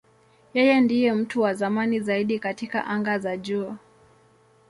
Yeye 0.55 0.75
ndiye 0.81 1.13
mtu 1.13 1.41
wa 1.41 1.53
zamani 1.53 1.99
zaidi 1.99 2.39
katika 2.39 2.85
anga 2.85 3.19
za 3.19 3.37
juu. 3.37 3.75